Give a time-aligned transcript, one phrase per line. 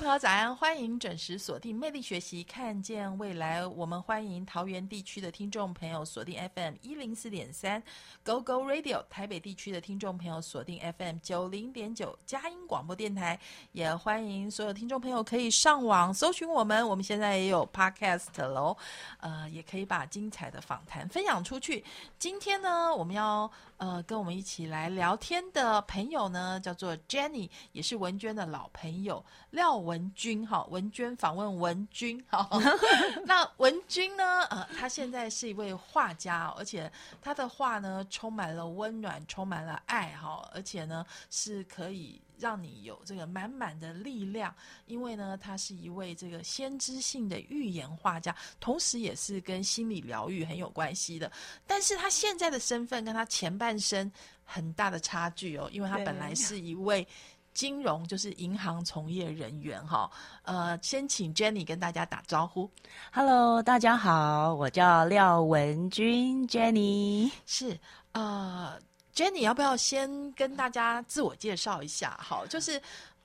[0.00, 0.56] 朋友，早安！
[0.56, 3.66] 欢迎准时锁定魅力学习，看见未来。
[3.66, 7.82] 我们欢迎桃园地区的听众朋友锁定 FM 一零四点三
[8.24, 13.38] Go Go Radio，台北地区的听众朋友锁定 FM 九零点九佳音广播电台。
[13.72, 18.74] 也欢迎所有听众朋友可以上网搜寻我们，我们现在也有 Podcast 喽。
[19.18, 21.84] 呃，也可以把精彩的访谈分享出去。
[22.18, 29.80] 今天呢，我们要呃跟我们一起来聊天的朋友呢，叫做 Jenny，也是文娟的老朋友廖。
[29.80, 32.46] 文君哈，文娟访问文君哈。
[33.24, 34.44] 那文君呢？
[34.50, 44.54] 呃，他现在是一位画家，而且他的画呢，充满了温暖，充满了爱哈，而且呢，是可以让你有这个满满的力量。
[44.86, 51.30] 因为呢，他是一位这个先知性的预言画家，同时也是跟心理疗愈很有关系的。
[51.66, 54.10] 但是他现在的身份跟他前半生
[54.42, 57.06] 很大的差距哦，因为他本来是一位。
[57.52, 60.08] 金融就是银行从业人员哈，
[60.44, 62.70] 呃，先请 Jenny 跟大家打招呼。
[63.12, 67.76] Hello，大家好，我叫廖文君，Jenny 是
[68.12, 68.78] 呃
[69.14, 72.18] ，Jenny 要不要先跟大家自我介绍一下？
[72.20, 72.80] 好，就是。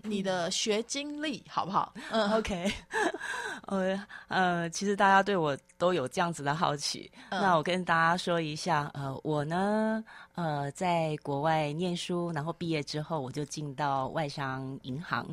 [0.07, 1.91] 你的学经历好不好？
[2.11, 2.71] 嗯，OK。
[3.65, 7.11] 呃呃，其实大家对我都有这样子的好奇。
[7.31, 10.03] 那我跟大家说一下，呃，我呢，
[10.35, 15.25] 呃，在国外念书，然后毕业之后，我就进到外商银行。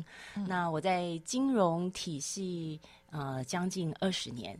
[0.47, 2.81] 那我在金融体系
[3.11, 4.59] 呃将近二十年。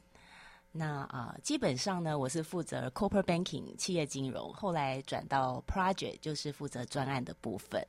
[0.76, 7.80] 那啊，基本上呢，我是负责 corporate banking 企业金融，后来转到 project 就是负责专案的部分。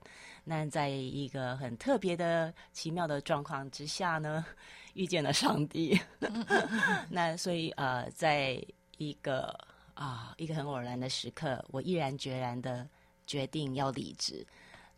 [0.44, 4.44] 那在一个很特别的、奇妙的状况之下呢，
[4.92, 5.98] 遇见了上帝。
[7.08, 8.62] 那所以呃，在
[8.98, 9.58] 一个
[9.94, 12.86] 啊一个很偶然的时刻，我毅然决然的
[13.26, 14.46] 决定要离职，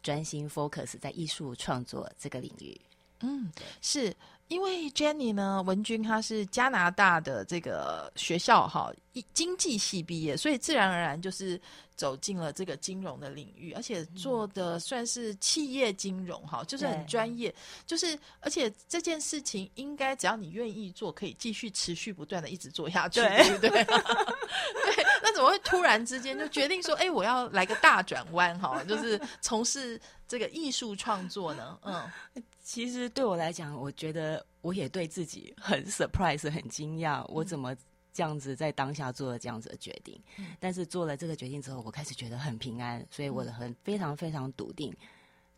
[0.02, 2.80] 专心 focus 在艺术创作这个领域。
[3.20, 3.48] 嗯，
[3.80, 4.12] 是。
[4.48, 8.92] 因为 Jenny 呢，文君他是加拿大的这个学校哈，
[9.32, 11.60] 经济系毕业，所以自然而然就是
[11.94, 17.54] 走进了这个金融的领域，而且做的算是企业金融哈，就是很专业，
[17.86, 23.84] 就是而且这件事情应该只要你愿意做，可以继续持续不断的一直做下去，对不对？
[23.84, 31.78] 对，那怎么会突然之间就决定说，哎，我要来个大转弯哈，就是从事这个艺术创作呢？
[31.82, 32.10] 嗯。
[32.66, 37.72] 其实对我来讲，我觉得我也对自己很 surprise，很惊讶，我怎么
[38.16, 40.18] 这样子在当下做了这样子的决定？
[40.58, 44.90] 但是做了这个决定之后，我开始觉得很平安，所以我很非常非常笃定，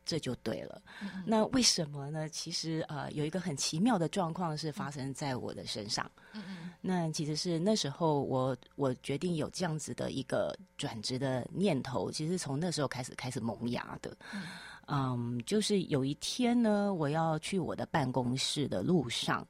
[0.05, 0.83] 这就对了。
[1.25, 2.29] 那为什么呢？
[2.29, 6.11] 其实呃，有一个很奇妙的状况是发生在我的身上。
[6.81, 14.17] 那其实是那时候我我决定有这样子的一个转职的念头，其实从那时候开始开始萌芽的。
[14.91, 19.47] 嗯，就是有一天呢，我要去我的办公室的路上，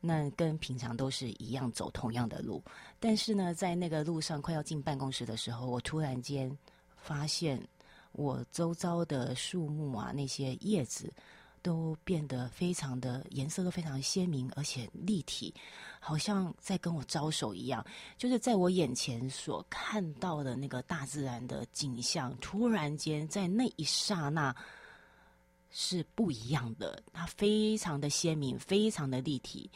[0.00, 2.62] 那跟平常都是一样走同样的路，
[3.00, 6.56] 但是呢，在那个路上快要进办公室的时候，我突然间
[6.96, 7.60] 发现
[8.12, 11.12] 我周遭的树木啊，那些叶子
[11.62, 15.52] 都变得非常的颜色都非常鲜明，而且立体，
[15.98, 17.84] 好像在跟我招手一样。
[18.16, 24.54] 就是在我眼前所看到的那个大自然的景象，突然间在那一刹那。
[25.70, 29.70] 是不一样的，它非常的鲜明，非常的立体，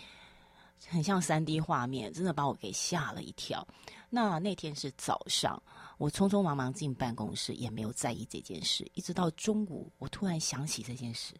[0.88, 3.66] 很像三 D 画面，真的把我给吓了一跳。
[4.08, 5.62] 那那天是早上，
[5.98, 8.90] 我匆匆忙忙进办公室，也没有在意这件事。
[8.94, 11.34] 一直到中午，我突然想起这件事，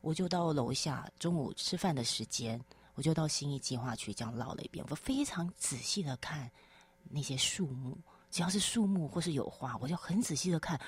[0.00, 2.60] 我就到楼下中午吃饭的时间，
[2.94, 6.50] 我就到新义计划区这样绕了一遍，我非常仔细的看
[7.08, 7.96] 那些树木，
[8.30, 10.78] 只要是树木或是有花，我就很仔细的看。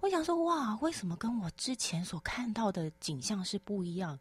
[0.00, 4.18] 我想说，哇，为什么跟我之前所看到的景象是不一样？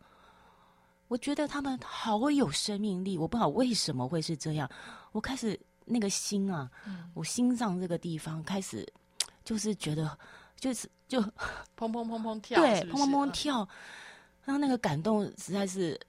[1.07, 4.69] 我觉得他们好有生命力，我不知道为什么会是这样。
[5.11, 6.69] 我开始那个心啊，
[7.13, 8.87] 我心脏这个地方开始
[9.43, 10.15] 就是觉得，
[10.59, 11.19] 就是就
[11.75, 13.67] 砰砰砰砰跳，对，砰砰砰跳。
[14.43, 15.99] 然后那个感动实在是，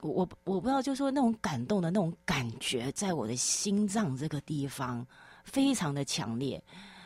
[0.00, 5.04] 我我我不知道，就说那种感动的那种感觉，在我的心脏这个地方
[5.42, 6.62] 非常的强烈。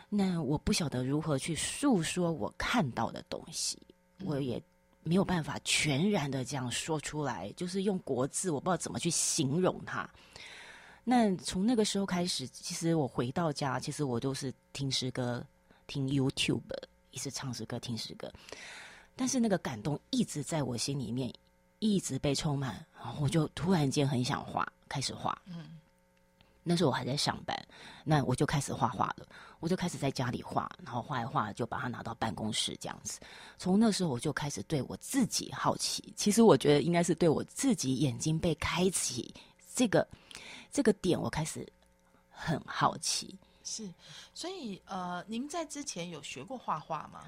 [0.08, 3.78] 那我不晓得如何去诉说我看到的东西，
[4.24, 4.62] 我也
[5.02, 10.08] 没有办法全然的这样说出来，就是用国字，我不知道怎么去形容它。
[11.02, 15.44] 那从那个时候开始，其实我回到家，其实我都是听诗歌、
[15.86, 16.62] 听 YouTube，
[17.10, 18.32] 一直唱诗歌、听诗歌。
[19.14, 21.32] 但是那个感动一直在我心里面，
[21.78, 25.38] 一直被充满，然后我就突然间很想画，开始画。
[25.46, 25.78] 嗯，
[26.64, 27.56] 那时候我还在上班，
[28.02, 29.26] 那我就开始画画了。
[29.60, 33.20] 我就开始在家里画，然后画一画就把它拿到办公室这样子。
[33.56, 39.32] 从那时候我就开始对我自己好奇，其实我觉得应该是对我自己眼睛被开启
[39.74, 40.06] 这个
[40.70, 41.66] 这个点，我开始
[42.28, 43.38] 很好奇。
[43.62, 43.88] 是，
[44.34, 47.24] 所以呃，您在之前有学过画画吗？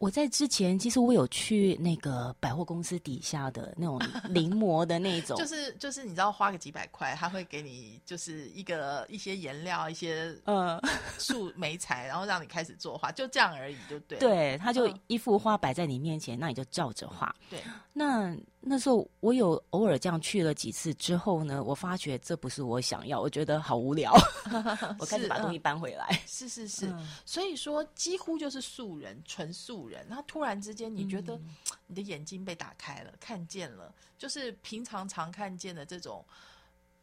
[0.00, 4.00] 我在之前，其实我有去那个百货公司底下的那种
[4.32, 10.80] 临摹的那种，就是就是你知道花个几百块，他会给你就是一个一些颜料、一些呃
[11.18, 14.18] 树眉材，然后让你开始作画，就这样而已，就对。
[14.18, 17.36] 对，他就一幅画摆在你面前，那你就照着画。
[17.50, 17.62] 对，
[17.92, 24.12] 那那时候我有偶尔这样去了几次之后呢，我发觉这不是我想要，我觉得好无聊，
[25.00, 26.20] 我开始把东西搬回来。
[26.26, 29.88] 是是是，所以说几乎就是素人，纯素。
[29.88, 31.40] 人，然后突然之间，你觉得
[31.88, 36.24] 你的眼睛被打开了，看见了，就是平常常看见的这种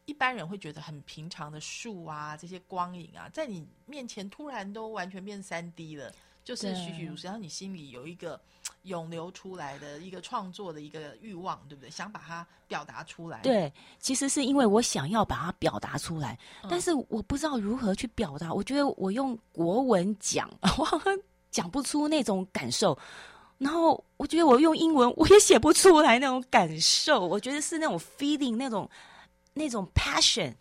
[0.06, 6.14] 一般人会觉得很平常的树啊，这些光影啊，在你面前突然都完全变三 D 了，
[6.44, 7.30] 就是栩栩如生。
[7.30, 8.40] 然后你心里有一个
[8.84, 11.90] 涌流出来的一个创作的一个欲望，对不对？
[11.90, 13.42] 想把它表达出来。
[13.42, 16.38] 对，其实是因为我想要把它表达出来，
[16.70, 18.54] 但是我不知道如何去表达。
[18.54, 20.88] 我觉得我用国文讲， 我。
[21.50, 22.96] 讲不出那种感受，
[23.58, 27.26] 然后我觉得我用英文我也写不出来那种感受。
[27.26, 28.88] 我觉得是那种 feeling，那种
[29.54, 30.54] 那种 passion，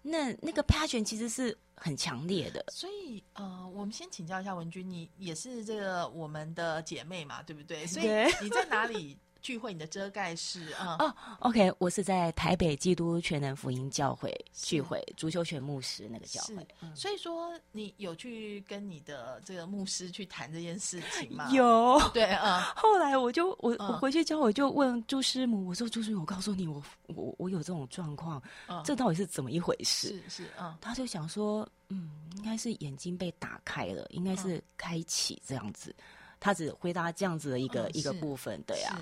[0.00, 2.64] 那那个 passion 其实是很强烈的。
[2.72, 7.86] 所以呃，我们先请教一下文君，你也是这个我们的姐妹嘛，对不对？
[7.86, 8.06] 所以
[8.40, 9.18] 你在哪里？
[9.42, 16.66] 聚会，你的遮盖是啊哦，OK，我是在台北基督全能福音教会聚会，足球全牧师那个教会。
[16.94, 21.50] 所以说，你有去跟你的这个牧师去谈这件事情吗？
[21.50, 22.72] 有，对啊。
[22.76, 28.40] 后来我就我我回去之后，我就问朱师母，我说朱师母，我告诉你，我我我有这种状况，
[28.84, 30.22] 这到底是怎么一回事？
[30.28, 30.78] 是是啊。
[30.80, 35.92] 他就想说，嗯，应该是眼睛被打开了，应该是开启这样子。
[36.38, 38.98] 他只回答这样子的一个一个部分，对呀。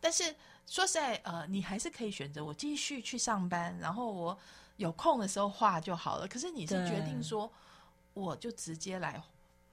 [0.00, 0.34] 但是
[0.66, 4.38] 说实在，呃，你还是可以选择我继续去上班，然后我
[4.76, 6.26] 有空的时候画就好了。
[6.26, 7.52] 可是你是决定说，
[8.14, 9.22] 我就直接来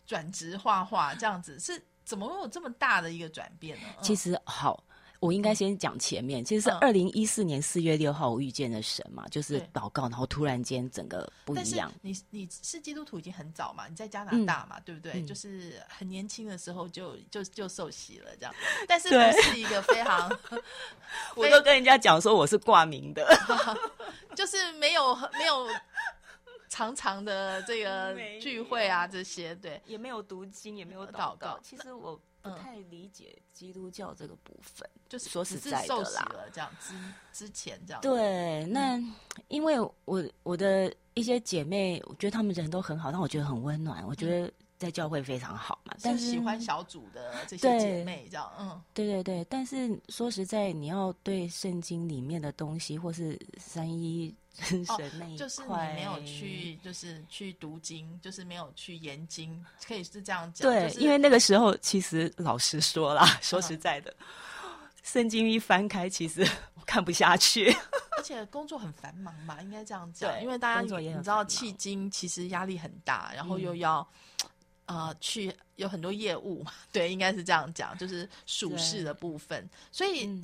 [0.06, 3.88] 转职画画，这样子是怎么会有这么大的一个转变呢？
[4.02, 4.84] 其实好。
[5.19, 11.92] 我应该先讲前面，其实是二零一四年四月六号我遇见了神嘛，就是祷告，然后突然间整个不一样。
[12.02, 13.88] 你你是基督徒已经很早嘛？
[13.88, 15.24] 你在加拿大嘛，对不对？
[15.24, 18.54] 就是很年轻的时候就就就受洗了这样，
[18.88, 20.30] 但是不是一个非常，
[21.36, 23.28] 我都跟人家讲说我是挂名的，
[24.36, 25.68] 就是没有没有。
[26.69, 31.58] 长长的这个聚会啊，这些对，也没有读经，也没有祷告。
[31.64, 32.19] 其实我
[32.50, 36.94] 不太理解基督教这个部分，就是说实在的啦，这样之
[37.46, 38.02] 之前这样。
[38.02, 39.02] 对，那
[39.48, 44.06] 因为我我的一些姐妹，我觉得她们人都很好，但我觉得很温暖。
[44.08, 49.46] 我觉得在教会非常好嘛，但是喜欢小组的这些姐妹这样，嗯，对对对。
[49.50, 54.34] 但是说实在，你要对圣经里面的东西，或是三一。
[54.60, 54.84] 神
[55.19, 60.68] 那一块，就是你没有去，就是去读经，就是没有去研经，可以是这样讲。
[60.68, 64.12] 对，因为那个时候其实老实说啦，说实在的，
[65.04, 66.42] 圣经一翻开，其实
[66.74, 67.72] 我 看不下去，
[68.18, 70.42] 而且工作很繁忙嘛，应该这样讲。
[70.42, 74.07] 因为大家你知道，迄今其实压力很大，然后又要。
[74.88, 79.70] 啊，去有很多业务， 对，应该是这样讲，就是属事的部分。
[79.92, 80.42] 所以，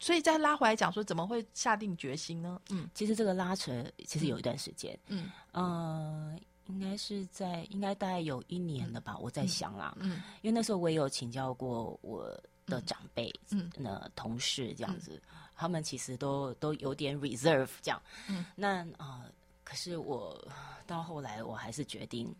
[0.00, 2.60] 所以再拉回来讲，说怎么会下定决心呢？
[2.70, 3.72] 嗯，其实这个拉扯
[4.04, 6.36] 其实有一段时间，嗯，呃，
[6.66, 12.28] 应该是在应该大概有一年了吧，我在想啦，嗯，因为那时候我也有请教过我
[12.66, 15.22] 的长辈，嗯，那同事这样子，
[15.54, 19.24] 他们其实都都有点 reserve 这样，嗯，那啊，
[19.62, 20.46] 可是我
[20.84, 22.34] 到后来我还是决定。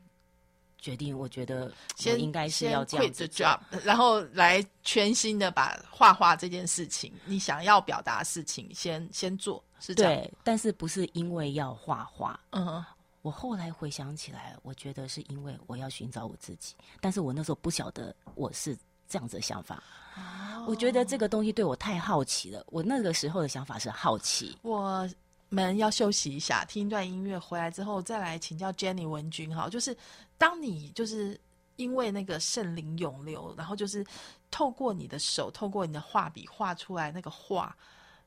[0.84, 10.12] 决定，我觉得先应该是要这样子 job，然后来全新的把画画这件事情，你想要表达事情，先先做，是这样。
[10.12, 12.38] 对，但是不是因为要画画？
[12.50, 12.84] 嗯，
[13.22, 18.76] 我后来回想起来，我觉得是因为我要寻找我自己，但是我那时候不晓得我是
[19.08, 19.82] 这样子的想法。
[20.16, 22.62] 哦，我觉得这个东西对我太好奇了。
[22.66, 24.58] 我那个时候的想法是好奇。
[24.60, 25.08] 我。
[25.50, 29.68] 们要休息一下，听一段音乐，回来之后再来请教 Jenny 文君哈。
[29.68, 29.96] 就是
[30.44, 31.40] 当你就是
[31.76, 34.04] 因为那个圣灵涌流，然后就是
[34.50, 37.74] 透过你的手，透过你的画笔画出来那个画，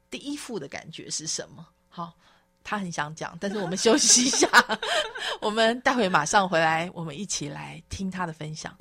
[0.09, 1.63] 第一幅的感觉是什么？
[1.89, 2.15] 好，
[2.63, 4.49] 他很想讲，但是我们休息一下，
[5.39, 8.75] 我们待会马上回来，我们一起来听他的分享。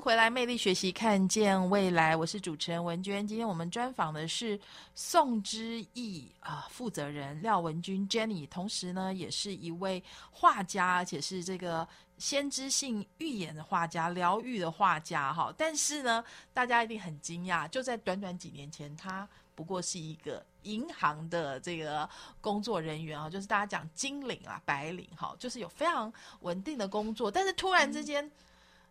[0.00, 2.14] 回来，魅力学习，看见未来。
[2.14, 3.26] 我是主持人文娟。
[3.26, 4.58] 今天我们专访的是
[4.94, 11.86] 宋之毅啊，负责人廖文君 Jenny，同时呢，也是一位画家，而且是这个
[12.16, 15.32] 先知性预言的画家、疗愈的画家。
[15.32, 16.24] 哈，但是呢，
[16.54, 22.08] 大家一定很惊讶，就在短短几年前，他不过是一个银行的这个
[22.40, 28.30] 工作人员啊，就是大家讲金领啊、白领，哈，就是有非常稳定的工作，但是突然之间。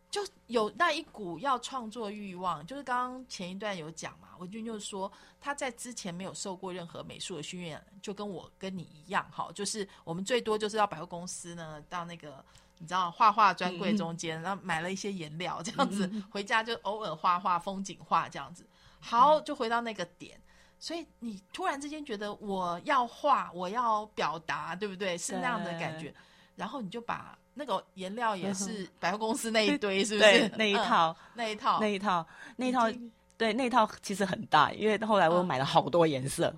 [0.09, 5.11] 就有那一股要创作欲望，就是刚刚前一段有讲嘛，文君就是说
[5.41, 12.43] 他在之前没有受过任何美术的训练，就跟我跟你一样，哈，就是我们最多就是到百货公司呢，到那个
[12.77, 18.65] 你知道画画专柜中间，然后买了一些颜料这样子，回家就偶尔画画风景画这样子，
[19.01, 20.39] 好，就回到那个点，
[20.79, 25.17] 所以你突然之间觉得我要画，我要表达，对不对？
[25.17, 26.15] 是那样的感觉，
[26.55, 27.37] 然后你就把。
[27.57, 30.51] 那个颜料也是百货公司那一堆，是不是？
[30.55, 32.89] 那一套，那一套，那一套，那一套，
[33.37, 36.53] 对，那一套其实很大，因为后来我买了好多颜色。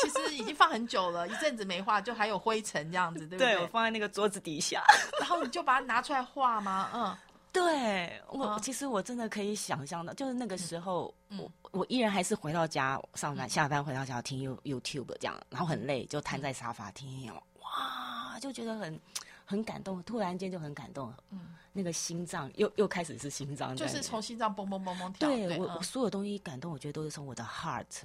[0.00, 3.54] 其实已经放很久了，一阵子没画，就还有灰尘这样子，对不对？
[3.54, 4.82] 对我放在那个桌子底下，
[5.20, 6.90] 然后你就把它拿出来画吗？
[6.92, 7.16] 嗯，
[7.52, 19.00] 对我其实我真的可以想象到，就是那个时候，我我依然还是回到家上班下班回到家听 You YouTube 这样，然后很累，就瘫在沙发听，哇，就觉得很。
[19.44, 25.28] 很感动，突然间就很感动，嗯，那个心脏又又开始是心脏，就是从心脏嘣嘣嘣嘣跳。
[25.28, 28.04] 对我，我所有东西感动，我觉得都是从我的 heart，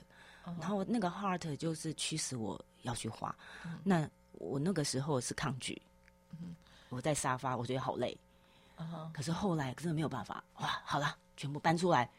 [0.60, 3.34] 然后那个 heart 就是驱使我要去画。
[3.84, 5.82] 那我那个时候是抗拒，
[6.90, 8.18] 我在沙发，我觉得好累，
[9.14, 12.10] 可是后来真的没有办法，哇，好了，全部搬出来，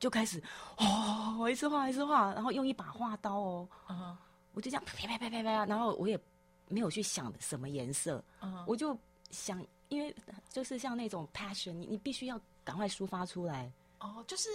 [0.00, 0.42] 就开始，
[0.78, 3.68] 哦，一次画一次画，然后用一把画刀哦，
[4.54, 6.18] 我就这样啪啪啪啪啪，然后我也。
[6.68, 8.22] 没有去想什么颜色，
[8.66, 8.98] 我就
[9.30, 10.14] 想，因为
[10.50, 13.70] 就是像那种 passion，你你必须要赶快抒发出来。
[14.00, 14.50] 哦，就是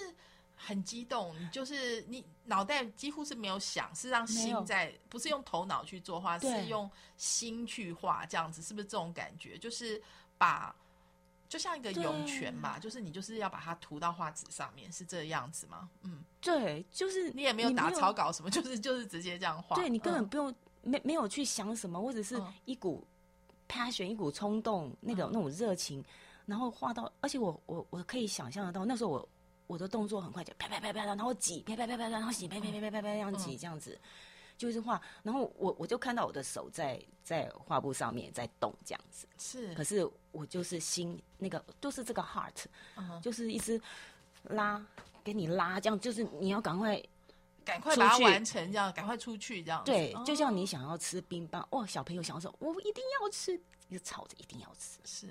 [0.55, 9.57] 很激动，就是你脑袋几乎是没有想，是让心在，不是用头脑去作画，是用心去画，这样子是不是这种感觉？
[9.57, 10.01] 就是
[10.37, 10.75] 把，
[11.47, 15.89] 就像一个涌泉嘛，就是你就是要把它涂到画纸上面，是这样子吗？
[16.03, 20.53] 嗯，对，就是你也没有打草稿什么，就是就是直接这样画，对你根本不用。
[20.81, 23.05] 没没有去想什么，或者是一股
[23.67, 26.03] passion，一股冲动，那种那种热情，
[26.45, 29.29] 然后画到，而且我我我可以想象得到，那时候我
[29.67, 33.99] 我的动作很快，就啪啪啪啪，然后挤，啪啪啪啪，然后挤，啪啪啪啪啪啪这样挤，这样子
[34.57, 39.27] 就是画，然后我我就看到我的手在在画布上面在动，这样子。
[39.37, 43.79] 是，可是我就是心那个就是这个 heart，就是一直
[44.43, 44.83] 拉
[45.23, 47.01] 给你拉，这样就是你要赶快。
[47.63, 53.53] 赶快把它完成，这样赶快出去，这样对，就像你想要吃冰棒，哇，小朋友想要说，我一定要吃，
[53.89, 55.27] 一直吵着一定要吃，是，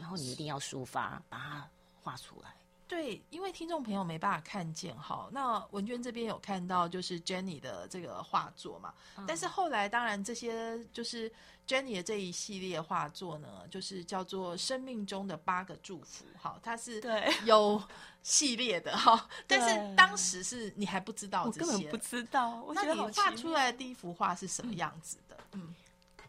[0.00, 2.54] 然后你一定要抒发，把它画出来。
[2.86, 8.92] 对，因为听众朋友没办法看见哈，那文娟这边有看到就是 Jenny 的这个画作嘛，
[9.26, 11.32] 但是后来当然这些就是
[11.66, 17.02] Jenny 的这一系列画作呢，就是叫做生命中的八个祝福，哈，它是
[17.46, 17.82] 有
[18.22, 25.36] 系列的哈， 但是当时是你还不知道这些，不知道，那你画出来的第一幅画是什么样子的？
[25.52, 25.74] 嗯，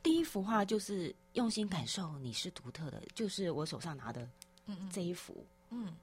[0.01, 4.25] 第一幅画就是用心感受你是独特的，就是我手上拿的
[4.89, 5.93] 这一幅，嗯。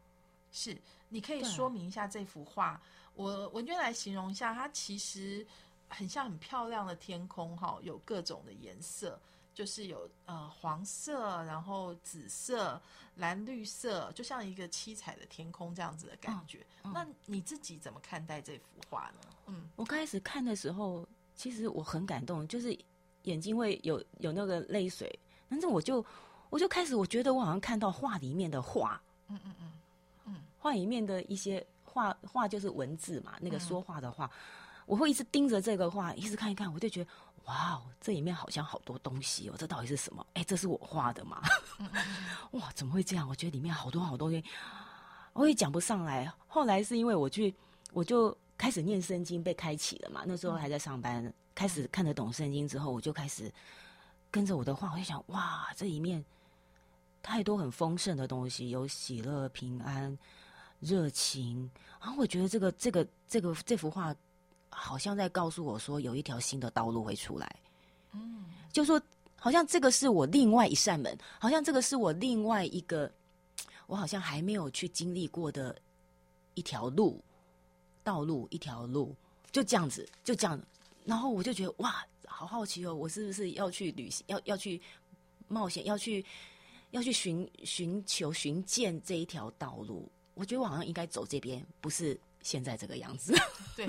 [0.52, 0.76] 是，
[1.08, 2.80] 你可以说明一下这幅画。
[3.14, 5.46] 我文娟来形容一下，它其实
[5.88, 9.20] 很像很漂亮的天空，哈，有各种的颜色，
[9.54, 12.80] 就是有呃黄色，然后紫色、
[13.16, 16.64] 蓝绿色，就像一个七彩的天空这样子的感觉。
[16.82, 19.20] 那你自己怎么看待这幅画呢？
[19.46, 22.78] 嗯，我开始看的时候，其实我很感动，就是
[23.24, 25.18] 眼睛会有有那个泪水，
[25.48, 26.04] 但是我就
[26.48, 29.72] 我就开始我觉得我好像看到画里面的画，嗯嗯嗯。
[30.62, 34.30] 画里面的一些画画就是文字嘛，那个说话的话，
[34.86, 37.10] 我会一直盯着这个画，一直看一看，我就觉得
[37.46, 40.24] 哇哦，这里面好像好多东西哦，这到底是什么？
[40.34, 41.42] 哎，这是我画的吗？
[42.52, 43.28] 哇，怎么会这样？
[43.28, 44.44] 我觉得里面好多好多东西，
[45.32, 46.32] 我也讲不上来。
[46.46, 47.52] 后来是因为我去，
[47.92, 50.22] 我就开始念圣经，被开启了嘛。
[50.24, 53.52] 那时候还在上班，开始看得懂圣经之后，我就开始
[54.30, 56.24] 跟着我的画，我就想哇，这里面
[57.20, 60.16] 太多很丰盛的东西，有喜乐、平安。
[60.82, 61.70] 热情，
[62.00, 64.12] 然后我觉得这个这个这个这幅画，
[64.68, 67.56] 好像在告诉我说，有一条新的道路会出来。
[68.10, 69.00] 嗯，就说
[69.36, 73.08] 好像这个是我另外一扇门，好像这个是我另外一个，
[73.86, 75.76] 我好像还没有去经历过的
[76.54, 77.22] 一条路，
[78.02, 79.14] 道路一条路，
[79.52, 80.60] 就这样子，就这样。
[81.04, 84.82] 然后我就觉得哇，好好奇哦，我是不是要去旅行，要要去
[85.46, 86.24] 冒险，要去
[86.90, 90.10] 要去寻寻求寻见这一条道路？
[90.34, 93.34] 我觉得我好像应该走这边，不是现在这个样子。
[93.76, 93.86] 对，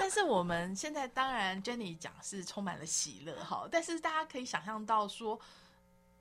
[0.00, 5.38] 但是我们现在当然 Jenny 讲是充满了喜乐哈，但是大家可以想象到说，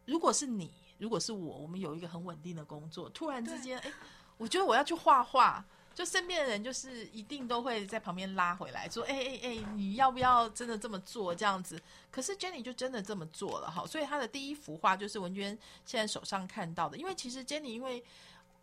[0.05, 3.91] 如果是你，如果是我，我们有一个很稳定的工作，突然之间，哎，
[4.37, 5.65] 我觉得我要去画画。
[5.95, 11.35] 就身边的人，就是一定都会在旁边拉回来，说：“哎哎哎，你要不要真的这么做？
[11.35, 11.79] 这样子。”
[12.09, 15.55] 可是 Jenny 就真的这么做了哈，所以她的第一幅画就是文娟
[15.85, 16.97] 现在手上看到的。
[16.97, 18.03] 因为其实 Jenny 因为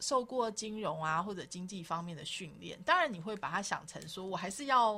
[0.00, 4.94] 受过金融啊或者经济方面的训练，当然你会把它想成说我还是要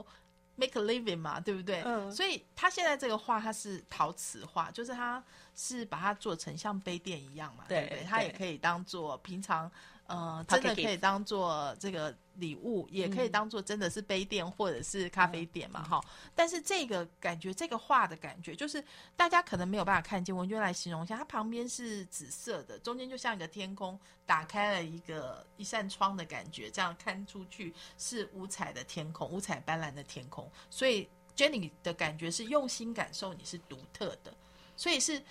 [0.56, 1.82] make a living 嘛，对不对？
[1.82, 2.11] 嗯。
[2.11, 5.23] 所以他现在这个画，它是陶瓷画，就是它
[5.54, 8.04] 是把它做成像杯垫一样嘛，对不对？
[8.04, 9.71] 它也可以当做平常。
[10.06, 16.00] 呃，真的可以当做这个礼物，也可以当做真的是杯垫或者是咖啡店嘛，哈。
[16.35, 18.85] 但是这个感觉，这个画的感觉，就是
[19.16, 20.37] 大家可能没有办法看见。
[20.37, 30.50] 我就来形容一下，它旁边是紫色的，中间就像一个天空打开了一个一扇窗的感觉，这样看出去是五彩的天空，五彩斑斓的天空。
[30.68, 34.35] 所以 Jenny 的感觉是用心感受，你是独特的，
[34.76, 35.23] 所以是。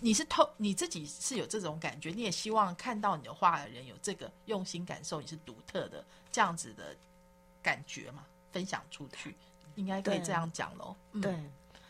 [0.00, 6.94] 你是透你自己是有这种感觉，你也希望看到你的画的人有这个用心感受，你是独特的这样子的
[7.62, 8.26] 感觉嘛？
[8.52, 9.34] 分享出去，
[9.76, 10.96] 应该可以这样讲喽。
[11.22, 11.32] 对，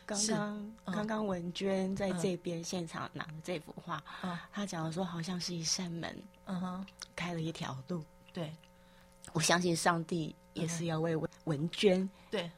[0.05, 4.01] 刚刚刚刚文娟在这边现场拿的这幅画，
[4.51, 8.03] 他讲的说好像是一扇门，嗯哼，开了一条路。
[8.31, 8.53] 对，
[9.33, 12.49] 我相信上帝也是要为文文娟对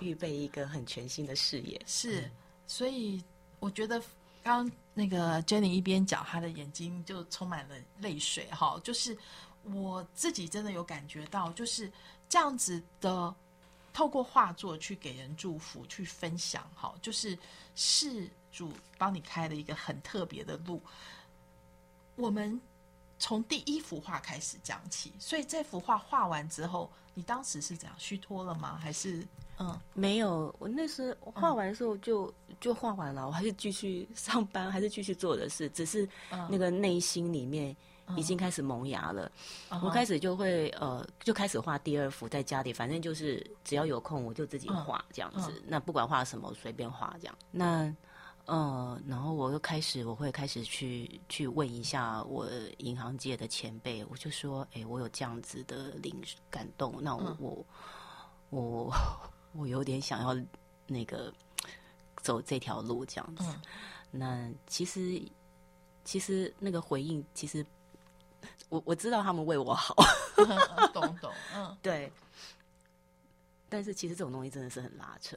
[0.00, 1.80] 预备一个很全新的事业。
[1.86, 2.30] 是，
[2.66, 3.22] 所以
[3.60, 4.02] 我觉得。
[4.48, 8.46] 刚那个 Jenny 一边讲，她的眼睛就充满了泪水。
[8.46, 9.16] 哈，就是
[9.62, 11.92] 我自己真的有感觉到，就是
[12.30, 13.34] 这样子的，
[13.92, 16.66] 透过画作去给人祝福，去分享。
[16.74, 17.38] 哈，就是
[17.74, 20.80] 事主帮你开了一个很特别的路。
[22.16, 22.58] 我们
[23.18, 28.78] 从第一幅画开始讲起，所以这幅画画完之后，你当时是怎样虚脱了吗？
[28.80, 29.26] 还是？
[29.60, 36.08] 嗯，没有，我那时画完的时候就就画完了，我还是继续上班，还是继续做的事，只是
[36.48, 37.76] 那个内心里面
[38.14, 39.28] 已经开始萌芽了。
[39.82, 45.60] 我开始就会呃，就开始画第二幅，在家里，反正就是只要有空我就自己画这样子。
[45.66, 47.34] 那不管画什么，随便画这样。
[47.50, 47.92] 那
[48.48, 56.12] 呃，然后我又开始，我会开始去去问一下我银行界的前辈，我就说，哎，我有这样子的灵
[56.50, 57.66] 感动，那我我
[58.50, 58.92] 我。
[59.54, 60.36] 我有点想要
[60.86, 61.32] 那个
[62.22, 63.44] 走这条路这样子，
[64.10, 65.20] 那其实
[66.04, 67.64] 其实那个回应，其实
[68.68, 69.96] 我我知道他们为我好，
[70.92, 72.12] 懂懂，嗯，对。
[73.70, 75.36] 但是其实这种东西真的是很拉扯，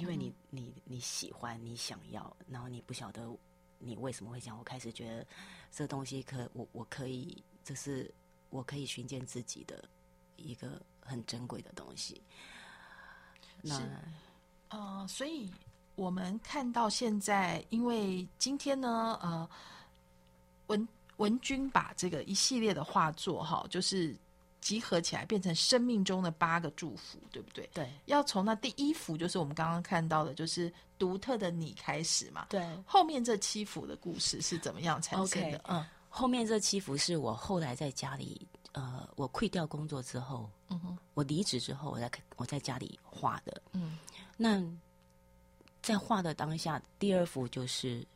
[0.00, 3.30] 因为你你你喜欢，你想要，然后你不晓得
[3.78, 4.56] 你为什么会讲。
[4.56, 5.26] 我开始觉得
[5.70, 8.10] 这东西可我我可以，这是
[8.48, 9.84] 我可以寻见自己的
[10.36, 12.22] 一个很珍贵的东西。
[13.62, 13.74] 是，
[14.70, 15.52] 呃，所以
[15.96, 19.46] 我们看到现在，因为今天呢，呃，
[20.68, 24.16] 文文君把这个一系列的画作哈，就是
[24.60, 27.68] 集合起来变成生命中的八个祝福，对不对？
[27.72, 32.46] 对，要从那第一幅就是我们刚刚看到的，就是独特的你开始嘛。
[32.50, 35.60] 对，后面这七幅的故事是怎么样产生的？
[35.68, 38.46] 嗯，后面这七幅是我后来在家里。
[38.72, 43.98] 呃，我退掉工作之后，嗯哼，我离职之后，我在我在家里画的，嗯，
[44.36, 44.62] 那
[45.82, 48.06] 在画的当下，第二幅就是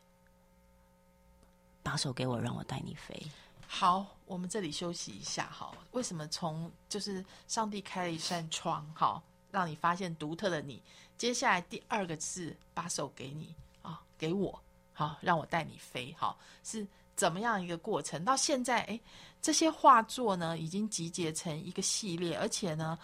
[1.83, 3.21] 把手给我，让我带你飞。
[3.67, 10.83] 好，我们这里休息一下，哈，为什么从就是上帝开了一扇窗，哈，让你发现独特的你。
[11.17, 14.59] 接下来第二个字，把手给你啊，给我，
[14.93, 18.25] 好，让我带你飞，好，是怎么样一个过程？
[18.25, 19.01] 到现在，哎。
[19.43, 22.99] 这些画作呢，已经集结成一个系列，而且呢，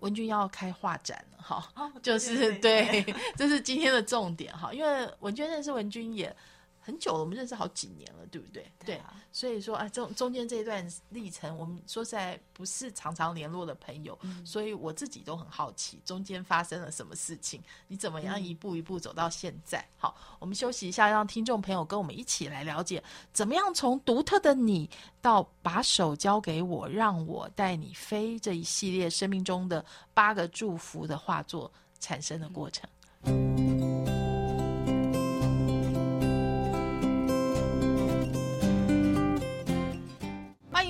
[0.00, 3.00] 文君要开画展了，哈，就是对，
[3.36, 6.34] 这是今天的重点，哈，因为文娟认识文君也。
[6.84, 8.70] 很久了，我们认识好几年了，对不对？
[8.84, 17.58] 对啊，所以说啊，中中间这一段历程，我们说实在不是常常联络的朋友，所以我自己都很好奇，中间发生了什么事情？
[17.88, 19.82] 你怎么样一步一步走到现在？
[19.96, 24.90] 好，我们休息一下，让听众朋友跟我们一起来了解，怎么样从独特的你
[25.22, 32.86] 到把手交给我，让我带你飞这一系列生命中的八个祝福的画作产生的过程。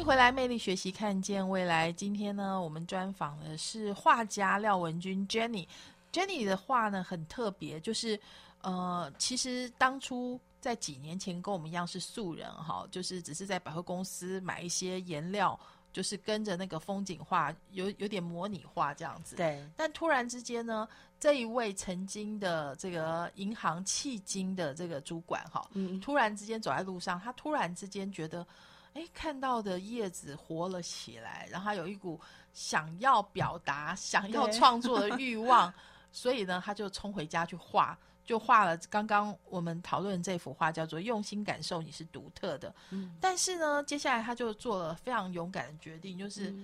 [0.05, 1.91] 迎回来，魅力学习，看见未来。
[1.91, 5.67] 今天呢，我们专访的是画家廖文君 Jenny。
[6.13, 8.21] Jenny 的画呢很特别，就是
[8.61, 15.59] 呃，其实当初在几年前跟我们一样是素人哈，就是只是在百货公司买一些颜料，
[15.91, 19.37] 就是跟着那个风景画有有点模拟画这样子。
[19.37, 19.67] 对。
[19.75, 20.87] 但突然之间呢，
[21.19, 28.47] 这一位曾经的这个银行迄今的这个主管哈，嗯，突然之间走在路上，他突然之间觉得。
[28.95, 32.21] 哎，看到的叶子活了起来，然后他有一股
[32.53, 35.73] 想要表达、想要创作的 欲望，
[36.13, 42.73] 所以呢，他就冲回家去画，就画了刚刚我们讨论这幅画，叫做“用心感受你是独特的”。
[42.91, 46.55] 嗯，但是呢，接下来他就做了非常勇敢的决定，就是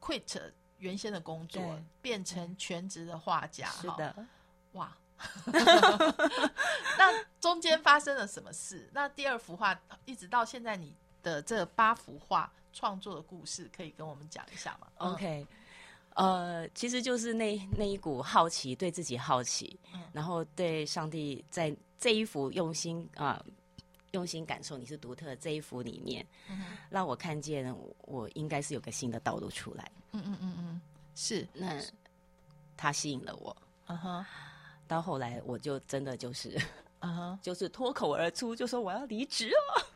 [0.00, 3.68] quit 原先的工作，变成全职的画家。
[3.70, 4.14] 是的，
[4.74, 4.96] 哇！
[6.96, 8.88] 那中间发生了什么事？
[8.92, 10.94] 那第二幅画一直到现在你。
[11.22, 15.46] 的这八幅画创作的故事，可以跟我们讲一下吗？OK，
[16.14, 19.78] 呃，其实就是那那一股好奇，对自己好奇，
[20.12, 23.42] 然后对上帝在这一幅用心啊，
[24.12, 26.26] 用心感受你是独特这一幅里面，
[26.90, 29.90] 让我看见我应该是有个新的道路出来。
[30.12, 30.80] 嗯嗯嗯嗯，
[31.14, 31.80] 是那
[32.76, 33.56] 他吸引了我。
[33.86, 34.24] 嗯哼，
[34.86, 36.58] 到后来我就真的就是，
[37.00, 39.86] 嗯哼， 就是脱口而出就说我要离职了。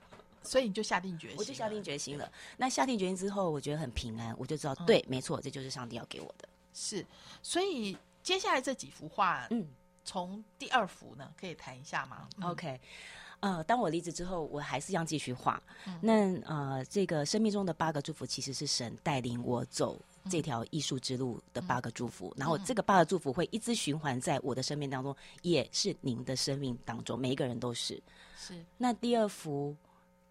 [0.47, 2.31] 所以你就下定决心，我就下定决心了。
[2.57, 6.49] 那下定决心之后，我觉得很平安，我就知道，对，没错，这就是上帝要给我的。
[6.73, 7.05] 是，
[7.43, 9.67] 所以接下来这几幅画，嗯，
[10.05, 12.79] 从第二幅呢，可以谈一下吗？OK，
[13.41, 15.63] 呃，当我离职之后，我还是要继续画。
[16.03, 22.35] 那呃，这个生命中的八个祝福，其实是神带领我走这条艺术之路的八个祝福。
[22.37, 28.03] 然后这个八个祝福会一直循环在我的生命当中，也是您的生命当中，每一个人都是。
[28.37, 28.63] 是。
[28.77, 29.75] 那第二幅。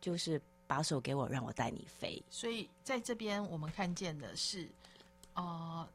[0.06, 2.22] 就是把手给我，让我带你飞。
[2.30, 4.70] 所以在这边，我们看见的是，
[5.34, 5.90] 呃，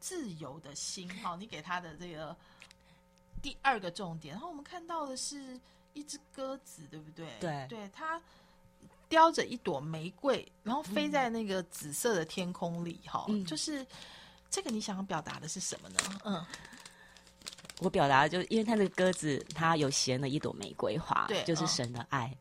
[0.00, 1.08] 自由的心。
[1.22, 2.36] 好，你给他的这个
[3.40, 4.34] 第二个重点。
[4.34, 5.56] 然后我们看到的是
[5.92, 7.28] 一只鸽子，对不对？
[7.38, 8.20] 对，对，它
[9.08, 13.00] 叼着一朵玫瑰，然后飞在那个紫色的天空里。
[13.06, 13.86] 哈，就是
[14.50, 16.00] 这个，你想要表达的是什么呢？
[16.24, 16.44] 嗯，
[17.78, 22.36] 我表达就是因为它那个鸽子，它有衔了一朵玫瑰花，对，就是神的爱。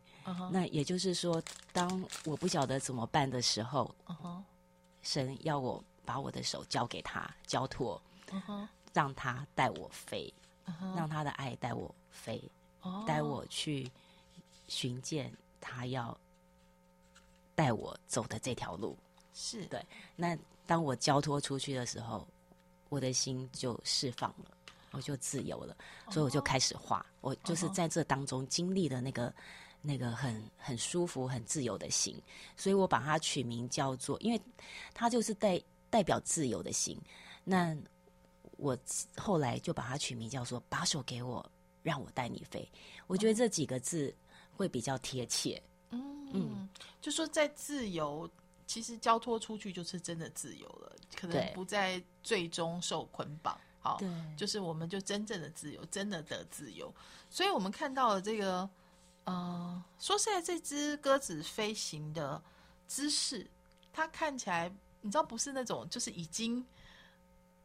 [0.51, 3.93] 那也就是说，当我不晓得怎么办的时候，
[5.01, 8.01] 神要我把我的手交给他，交托，
[8.93, 10.33] 让他带我飞，
[10.95, 12.41] 让他的爱带我飞，
[13.05, 13.91] 带我去
[14.67, 16.17] 寻见他要
[17.53, 18.97] 带我走的这条路。
[19.33, 19.85] 是对。
[20.15, 22.25] 那当我交托出去的时候，
[22.87, 24.57] 我的心就释放了，
[24.91, 25.75] 我就自由了，
[26.09, 27.05] 所以我就开始画。
[27.19, 29.33] 我就是在这当中经历的那个。
[29.85, 32.17] 那个很很舒服、很自由的心，
[32.55, 34.41] 所以我把它取名叫做，因为
[34.93, 36.97] 它就是代代表自由的心。
[37.43, 37.75] 那
[38.55, 38.77] 我
[39.17, 41.45] 后来就把它取名叫做“把手给我，
[41.81, 42.65] 让我带你飞”。
[43.07, 44.15] 我觉得这几个字
[44.55, 45.61] 会比较贴切。
[45.89, 46.69] 嗯嗯，
[47.01, 48.29] 就说在自由，
[48.65, 53.59] 其实交托出去就是真的自由了，可能不再最终受捆绑。
[53.81, 53.99] 好，
[54.37, 56.89] 就是我们就真正的自由，真的的自由。
[57.29, 58.69] 所以我们看到了这个。
[59.25, 62.41] 呃，说实在，这只鸽子飞行的
[62.87, 63.49] 姿势，
[63.93, 66.65] 它看起来，你知道，不是那种就是已经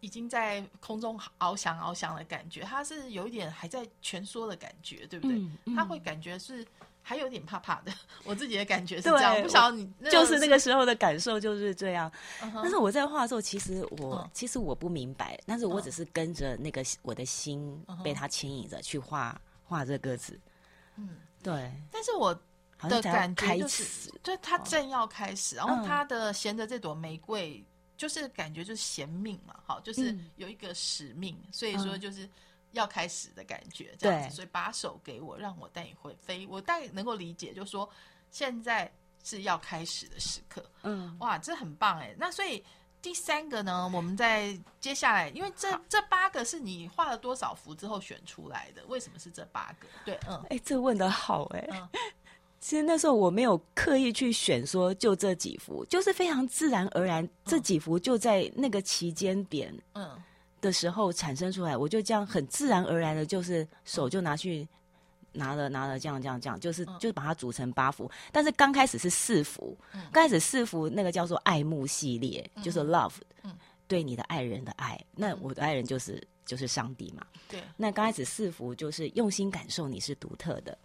[0.01, 5.43] 已经在空中翱翔翱翔的感觉，它是有一点还在蜷缩的感觉，对不对？
[5.75, 6.65] 它会感觉是
[7.03, 7.93] 还有点怕怕的。
[8.23, 12.11] 我自己的感觉是这样，不晓得你就是那个时候的感受就是这样。
[12.41, 20.39] 但是我在画的时候，其实我其实我不明白，但是我只是跟着那个我的心被它牵引着去画画这鸽子。
[20.99, 21.17] 嗯。
[21.43, 22.35] 对，但是我
[22.81, 27.65] 的感觉就是，就他正要开始，然后他的衔着这朵玫瑰，
[27.97, 32.29] 就是感觉就是衔命嘛，好，就是有一个使命，所以说就是
[32.73, 37.89] 要开始的感觉，这样子，所以把手给我，让我带你会飞，我大概能够理解，就是说
[38.31, 42.63] 现在是要开始的时刻，嗯，哇，这很棒哎，那所以。
[43.01, 48.85] 第三个呢，我们在接下来，因为这这八个是你画了多少幅之后选出来的？
[48.87, 49.87] 为什么是这八个？
[50.05, 51.69] 对，嗯，哎，这问的好，哎，
[52.61, 60.11] 其实那时候我没有刻意去选，说就这几幅，就是非常自然而然，这几幅就在那个期间点，嗯
[60.61, 64.69] 的时候产生出来，我就这样很自然而然的，就是手就拿去。
[65.39, 68.11] 拿了拿了，这样这样这样，就是就是把它组成八幅。
[68.31, 69.79] 但是刚开始是四幅，
[70.13, 73.15] 刚开始四幅那个叫做爱慕系列，就是 love，
[73.87, 75.01] 对你的爱人的爱。
[75.15, 77.27] 那我的爱人就是就是上帝嘛。
[77.49, 77.63] 对。
[77.77, 80.77] 那刚开始四幅就是用心感受你是独特的。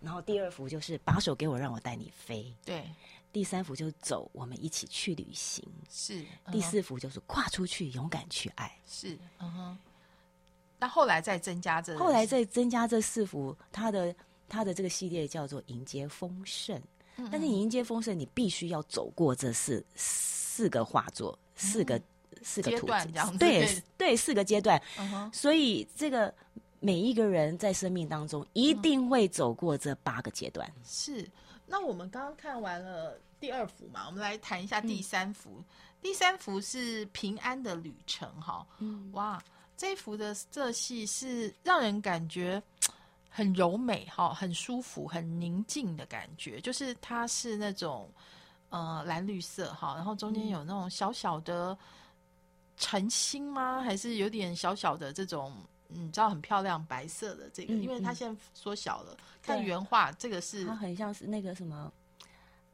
[0.00, 2.54] 然后第二幅就是把手给我，让我带你飞。
[2.64, 2.84] 对。
[3.32, 5.62] 第三幅就是走，我们一起去旅行。
[5.90, 8.74] 是第四幅就是跨出去，勇敢去爱。
[8.86, 9.78] 是，嗯哼。
[10.86, 14.14] 那后来再增加这，后来再增加这四幅，它的
[14.48, 16.80] 它的这个系列叫做迎接丰盛。
[17.32, 22.00] 但是迎接丰盛，你必须要走过这四四个画作，四个
[22.40, 24.80] 四个图子，对对，四个阶段。
[25.32, 26.32] 所以这个
[26.78, 30.72] 每一个人在生命当中一定会走过这八个阶段。
[30.84, 31.28] 是。
[31.66, 35.60] 那我们刚刚看完了第二幅嘛，我们来谈一下第三幅。
[36.00, 39.42] 第三幅是平安的旅程，哈，嗯，哇，
[39.76, 42.62] 这一幅的色系是让人感觉
[43.28, 46.60] 很柔美，哈，很舒服，很宁静的感觉。
[46.60, 48.10] 就是它是那种
[48.70, 51.76] 呃蓝绿色，哈，然后中间有那种小小的
[52.76, 53.80] 晨星吗？
[53.82, 55.52] 还是有点小小的这种，
[55.88, 59.16] 你知道很漂亮白色的这个，因为它现在缩小了。
[59.42, 61.92] 看原画，这个是它很像是那个什么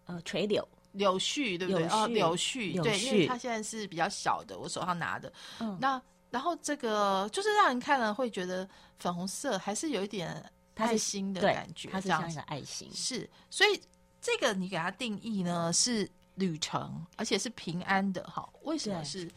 [0.06, 0.66] 呃垂柳。
[0.92, 1.88] 柳絮对不对？
[1.88, 5.32] 哦，柳絮对，因为它现在是比较小的，我手上拿的。
[5.58, 6.00] 嗯，那
[6.33, 8.68] 然后这个就是让人看了会觉得
[8.99, 12.90] 粉红色，还是有一点爱心的感觉，它是像一个爱心。
[12.92, 13.81] 是，所以
[14.21, 18.49] 这个你给它定义呢是旅程，而且是平安的哈。
[18.62, 19.31] 为什么是？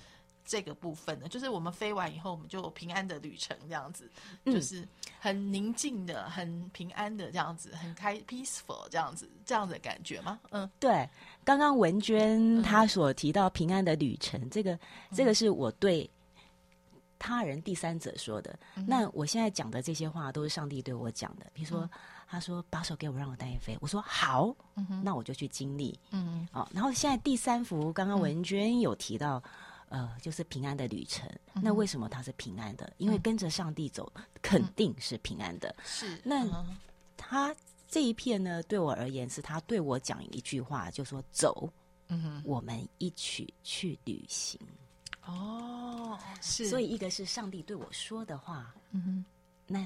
[0.48, 4.08] 这个部分呢，就是我们飞完以后，我们就平安的旅程这样子，
[4.46, 4.88] 就是
[5.20, 10.40] 很宁静的、很平安的这样子，很开 peaceful 这样子，这样的感觉吗？
[10.52, 11.10] 嗯，对。
[11.44, 14.78] 刚刚文娟她所提到平安的旅程，这个
[15.12, 16.08] 这个是我对
[17.20, 18.58] 他人第三者说的。
[18.88, 21.46] 那我现在讲的这些话都是上帝对我讲的。
[21.54, 21.90] 比如说，
[22.28, 23.78] 他说把手给我，让我带你飞。
[23.82, 24.56] 我说好，
[25.04, 26.00] 那我就去经历。
[26.12, 26.70] 嗯，好。
[26.74, 29.42] 然后现在第三幅，刚刚文娟有提到。
[29.88, 31.30] 呃，就是平安的旅程。
[31.54, 32.92] 那为什么他是平安的？
[32.98, 35.74] 因为跟着上帝走，肯定是平安的。
[35.86, 36.20] 是。
[36.24, 36.44] 那
[37.16, 37.56] 他
[37.88, 41.72] 这一片呢，对我而言，是他对我讲一句话，就说：“走，
[42.08, 44.60] 嗯，我们一起去旅行。”
[45.26, 46.68] 哦，是。
[46.68, 49.26] 所以一个是上帝对我说的话，嗯哼。
[49.68, 49.86] 那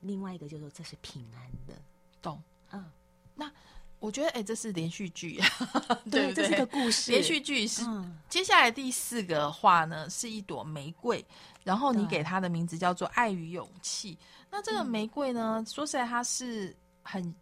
[0.00, 1.74] 另外一个就说这是平安的，
[2.22, 2.42] 懂？
[2.72, 2.84] 嗯。
[3.34, 3.50] 那。
[3.98, 5.38] 我觉得，哎，这是连续剧，
[6.10, 7.10] 对，这是个故事。
[7.10, 7.84] 连续剧是
[8.30, 11.22] 接下来第四个话呢，是一朵玫瑰，
[11.64, 14.16] 然后你给它的名字叫做爱与勇气。
[14.50, 17.34] 那这个玫瑰呢，说起来，它是很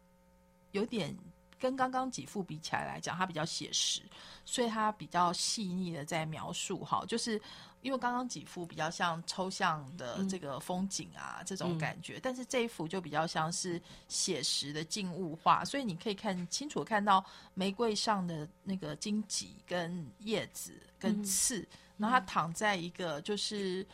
[0.72, 1.16] 有点
[1.58, 4.02] 跟刚刚几幅比起来来讲，它比较写实，
[4.44, 7.40] 所以它比较细腻的在描述，哈，就是。
[7.80, 21.64] 因为刚刚几幅比较像抽象的这个风景啊，这种感觉，但是这一幅就比较像是写实的静物画，所以你可以看清楚看到玫瑰上的那个荆棘、跟叶子、跟刺，
[21.96, 23.86] 然后它躺在一个就是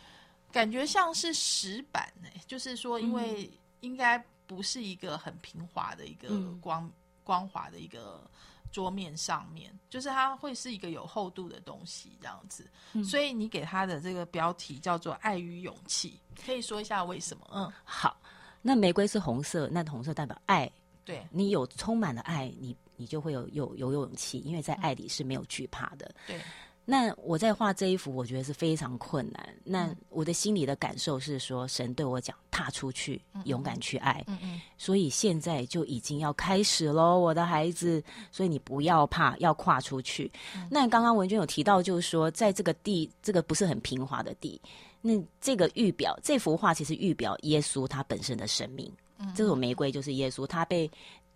[0.51, 3.51] 感觉像是石板呢，就是说，因为
[3.81, 6.31] 应该不是一个很平滑的一个
[6.63, 6.91] 光
[7.25, 8.31] 光滑的一个。
[8.73, 12.69] 桌面上面，就是它会是一个有厚度的东西，这样子。
[13.05, 17.47] 所以你给它的这个标题叫做“爱与勇气”，可以说一下为什么？
[17.53, 18.21] 嗯，好。
[18.61, 20.69] 那玫瑰是红色，那红色代表爱。
[21.05, 26.13] 对，你有充满了爱，你你就会有有有勇气，因为在爱里是没有惧怕的。
[26.27, 26.41] 对。
[26.87, 29.49] 那我在画这一幅，我觉得是非常困难。
[29.65, 34.23] 那我的心里的感受是说，神对我讲：踏出去，勇敢去爱。
[34.27, 34.61] 嗯嗯。
[34.77, 38.03] 所以现在就已经要开始喽，我的孩子。
[38.31, 40.31] 所以你不要怕，要跨出去。
[40.71, 44.61] 那刚刚文娟有提到，就是说，在这个地，这个不是很平滑的地，
[45.01, 48.93] 那这个预表这幅画其实预表耶稣他本身的生命。
[49.19, 49.33] 嗯。
[49.35, 50.91] 这种玫瑰就是耶稣，他被。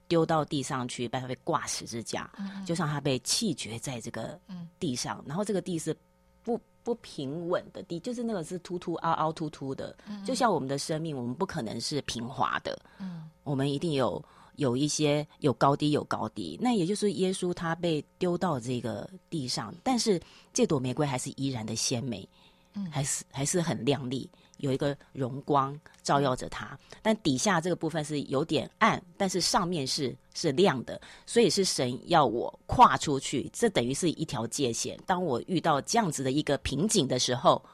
[0.09, 2.29] 丢到地上去，被他被挂十字架，
[2.67, 4.41] 就像他被弃绝在这个
[4.81, 5.95] 地上，然后这个地是
[6.43, 9.95] 不不平稳的地，就是那个是凸凸凹凹凸凸的，
[10.25, 14.25] 就像我们的生命，我们不可能是平滑的，嗯，我们一定有
[14.57, 20.19] 有一些有高低有高低，那也就是耶稣他被丢到这个地上，但是
[20.55, 22.27] 这朵玫瑰还是依然的鲜美，
[22.73, 24.29] 嗯，还是还是很亮丽。
[24.59, 34.99] 有一个荣光照耀着它，但底下这个部分是有点暗，但是上面是是亮的，所以是神要我跨出去，这等于是一条界限。
[35.07, 37.65] 当我遇到这样子的一个瓶颈的时候，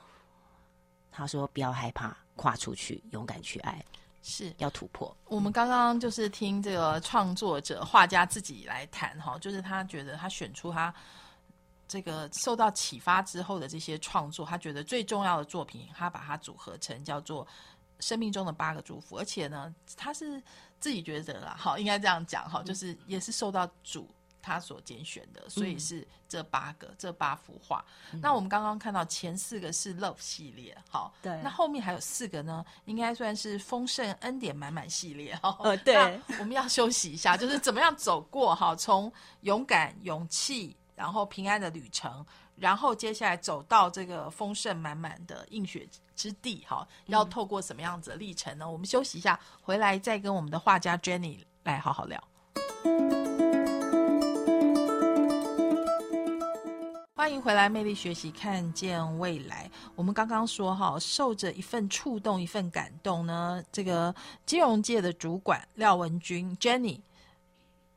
[1.10, 3.84] 他说不要害怕，跨出去，勇敢去爱，
[4.22, 5.14] 是要突破。
[5.26, 10.94] 我们刚刚就是听这个创作者画家自己来谈哈，就是他觉得他选出他。
[11.94, 17.46] 这个受到启发之后的这些创作，他觉得最重要的作品，他把它组合成叫做
[18.00, 20.42] 生命中的八个祝福，而且呢，他是
[20.80, 24.08] 自己觉得啦，好，应该这样讲哈，就是也是受到主
[24.42, 27.84] 他所拣选的，所以是这八个这八幅画。
[28.20, 31.40] 那我们刚刚看到前四个是 Love 系列，好，对。
[31.44, 35.56] 那后面还有四个呢，应该算是丰盛恩典满满系列哈。
[35.60, 36.20] 呃对。
[36.40, 42.24] 我们要休息一下，就是怎么样走过哈，从勇敢、勇气，然后平安的旅程，
[42.56, 48.70] 然后接下来走到这个丰盛满满的映雪之地，哈，要透过什么样子的历程呢？
[48.70, 52.22] 我们休息一下，回来再跟我们的画家 Jenny 来好好聊。
[57.16, 59.70] 欢迎回来，魅力学习，看见未来。
[59.94, 67.00] 我们刚刚说哈，受着一份触动，一份感动呢，这个金融界的主管廖文君 Jenny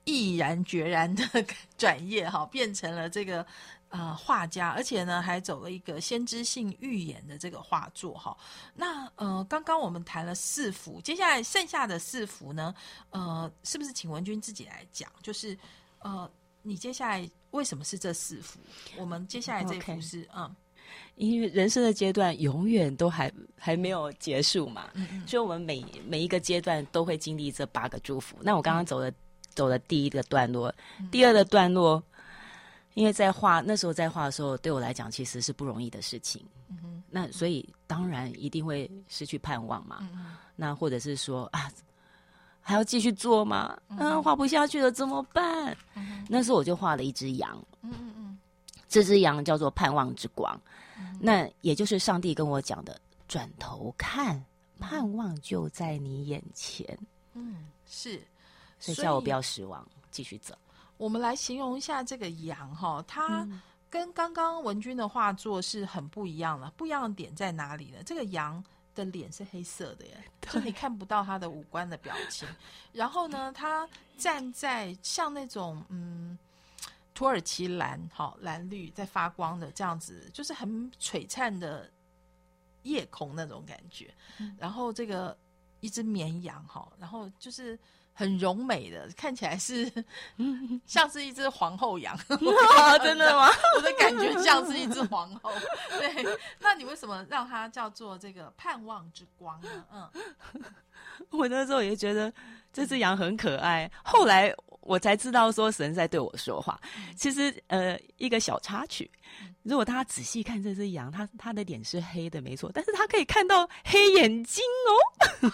[0.08, 1.24] 毅然决然的
[1.78, 3.46] 转业哈，变成了这个
[3.90, 8.36] 呃画家，而且呢还走了一个先知性预言的这个画作哈。
[8.74, 12.74] 那呃，刚刚我们谈了四幅，接下来剩下的四幅呢，
[13.10, 15.12] 呃，是不是请文君自己来讲？
[15.22, 15.58] 就是
[16.00, 16.30] 呃，
[16.62, 18.60] 你接下来为什么是这四幅？
[18.96, 20.56] 我们接下来这幅是嗯
[21.16, 28.38] 因为人生的阶段永远都还还没有结束嘛，嗯所以我们每每一个阶段都会经历这八个祝福。
[28.42, 29.12] 那我刚刚走了、
[29.58, 30.72] 走了第一个段落，
[31.10, 32.02] 第二个段落，
[32.94, 36.46] 因为在画那时候在画的时候，对我来讲其实是不容易的事情。
[37.10, 40.08] 那所以当然一定会失去盼望嘛。
[40.56, 41.72] 那或者是说啊，
[42.62, 43.76] 还要继续做吗？
[43.98, 45.76] 嗯，画不下去了怎么办？
[46.30, 47.58] 那时候我就画了一只羊。
[47.82, 48.38] 嗯嗯嗯
[48.88, 50.62] 这只羊叫做盼望之光，
[51.20, 54.42] 那也就是上帝跟我讲的，转头看，
[54.80, 56.98] 盼望就在你眼前，
[57.34, 58.22] 嗯，是，
[58.80, 60.58] 所以叫我不要失望，继续走。
[60.98, 63.48] 我们来形容一下这个羊哈，它
[63.90, 66.72] 跟刚刚文君的画作是很不一样的。
[66.78, 68.00] 不一样的点在哪里呢？
[68.06, 68.64] 这个羊
[68.96, 72.48] 的脸是黑色的耶，就你看不到它的五官的表情。
[72.92, 73.88] 然后呢， 它
[74.18, 76.38] 站在像那种嗯
[77.14, 81.90] 土耳其蓝，好蓝绿在发光的这样子，就是很璀璨的
[82.84, 84.14] 夜空那种感觉。
[84.58, 85.38] 然后这个
[85.80, 87.78] 一只绵羊哈，然后就是
[88.18, 89.88] 很柔美的，看起来是
[90.88, 92.18] 像是一只皇后羊。
[93.04, 93.48] 真的吗？
[93.78, 95.52] 我的感觉像是一只皇后。
[96.00, 96.26] 对，
[96.60, 99.86] 那你为什么让它叫做这个盼望之光呢？
[99.94, 100.10] 嗯，
[101.30, 102.34] 我那时候也觉得
[102.74, 104.52] 这只羊很可爱，后来
[104.82, 106.82] 我才知道说神在对我说话。
[107.16, 109.08] 其实呃，一个小插曲，
[109.62, 115.52] 如果大家仔细看这只羊，它它的脸是黑的，没错，但是它可以看到黑眼睛哦。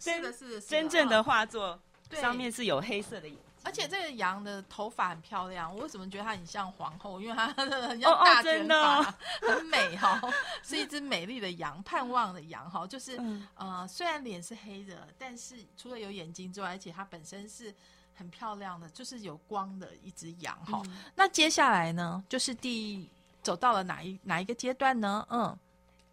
[0.00, 3.44] 是的，是的，真正的嗯画作对上面是有黑色的眼睛。
[3.62, 7.20] 而且这个羊的头发很漂亮，我为什么觉得它很像皇后？
[7.20, 10.18] 因为它的大卷发，哦很美哈、
[10.64, 17.74] 是一只美丽的羊，盼望的羊哈、就是、嗯呃，虽然脸是黑的，但是除了有眼睛之外，而且它本身是
[18.14, 23.06] 很漂亮的，就是有光的一只羊哈、嗯那接下来呢，就是第
[23.42, 25.26] 走到了哪一哪一个阶段呢？
[25.28, 25.54] 嗯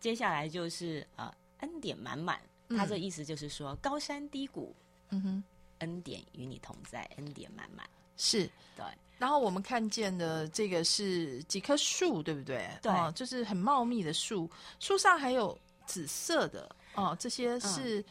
[0.02, 4.76] 接下来就是呃恩典满满，嗯他这意思就是说高山低谷，
[5.10, 5.44] 嗯哼，
[5.80, 7.88] 恩典与你同在，恩典满满。
[8.18, 8.50] 是。
[8.76, 8.86] 对，
[9.18, 12.70] 然后我们看见的这个是几棵树，对不对？
[12.82, 14.50] 对哦，就是很茂密的树，
[14.80, 18.04] 树上还有紫色的哦，这些是、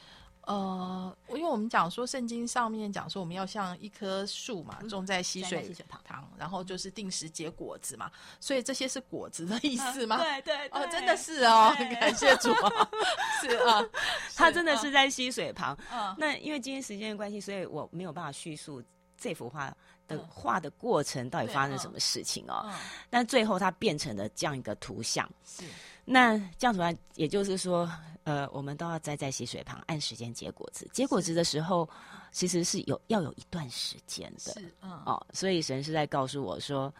[0.47, 10.19] 呃，因为我们讲说圣经上面讲说我们要像一棵树嘛，种在溪水旁旁，然后就是定时结果子嘛，所以这些是果子的意思吗？
[10.23, 12.89] 对对哦，真的是哦， 感谢主啊，
[13.43, 13.85] 是啊，
[14.37, 15.77] 他真的是在溪水旁。
[15.93, 18.81] 嗯那因为今天时间的关系，所以我没有办法叙述
[19.19, 19.67] 这幅画
[20.07, 22.63] 的嗯画的过程到底发生什么事情哦。
[22.67, 22.73] 嗯，
[23.11, 25.29] 但最后它变成了这样一个图像。
[25.45, 25.65] 是
[26.05, 27.91] 那这样子呢，也就是说，
[28.27, 30.91] 呃，我们都要栽在溪水旁，按时间结果子。
[30.93, 31.89] 结果子的时候，
[32.33, 35.25] 其实是有要有一段时间的是嗯哦。
[35.33, 36.93] 所以神是在告诉我说，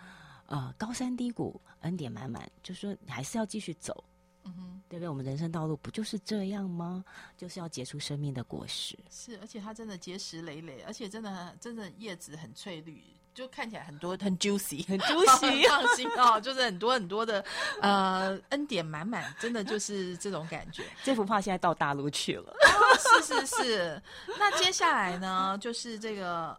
[0.47, 4.05] 呃，高山低谷，恩典满满，就说你还是要继续走。
[4.47, 4.73] 嗯哼。
[4.89, 5.09] 对不对？
[5.09, 7.05] 我们人生道路不就是这样吗？
[7.37, 8.97] 就是要结出生命的果实。
[9.11, 13.03] 是，而且它真的结实累累，而且真的真的叶子很翠绿，
[13.35, 17.45] 就看起来很多 很 juicy，很 juicy 放心哦，就是很多很多的
[17.83, 20.85] 呃恩典满满，真的就是这种感觉。
[21.03, 22.53] 这幅画现在到大陆去了。
[22.53, 24.03] 哦，是是是。
[24.39, 26.57] 那接下来呢，就是这个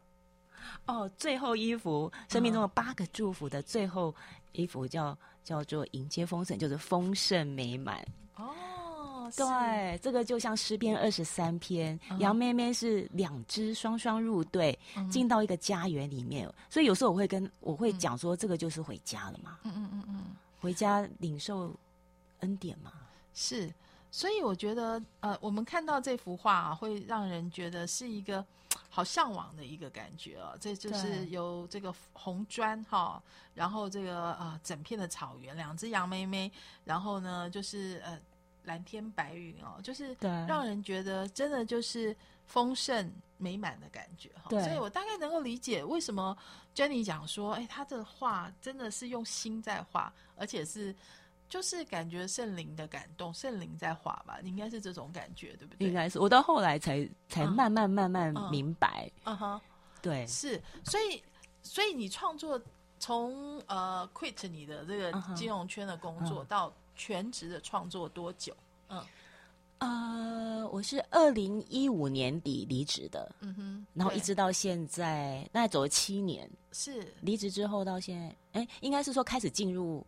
[0.86, 4.14] 哦，最后一幅生命中的八个祝福的最后
[4.52, 5.18] 一幅叫
[5.48, 8.06] 叫做迎接丰盛，就是丰盛美满。
[8.36, 16.54] 哦，对，这个就像诗篇二十三篇，嗯杨妹妹是两只双双入队，嗯进到一个家园里面。
[16.70, 20.24] 所以有时候我会跟我会讲说，这个就是回家了嘛，嗯嗯嗯嗯，
[20.60, 21.74] 回家领受
[22.42, 22.92] 恩典嘛。
[23.34, 23.74] 是。
[24.12, 28.44] 所以我觉得，呃，我们看到这幅画啊，会让人觉得是一个
[28.90, 30.58] 好向往的一个感觉哦。
[30.60, 33.22] 这就是有这个红砖哈，
[33.54, 36.52] 然后这个呃整片的草原，两只羊妹妹，
[36.86, 38.20] 然后呢就是呃
[38.64, 42.16] 蓝天白云哦，就是让人觉得真的就是
[42.46, 44.50] 丰盛美满的感觉哈。
[44.50, 46.38] 所以我大概能够理解为什么
[46.76, 50.96] Jenny 讲说，哎，他的画真的是用心在画，而且是。
[51.50, 55.88] 就是感觉圣灵的感动，圣灵在画吧，应该是这种感觉，对不对？
[55.88, 59.10] 应该是，我到后来才才慢慢慢慢明白。
[59.24, 59.62] 嗯哼，
[60.02, 61.24] 对，是，所以
[61.64, 62.62] 所以你创作
[63.00, 68.54] 从呃 quit 你的这个金融圈的工作到全职的创作多久？
[68.90, 69.02] 嗯，
[69.78, 76.50] 呃，我是二零一五年底离职的，嗯哼，然后一直到现在，那走了七年。
[76.74, 80.06] 是离职之后到现在，哎，应该是说开始进入。